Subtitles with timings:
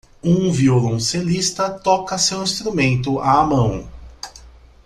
[0.23, 3.87] Um violoncelista toca seu instrumento à mão.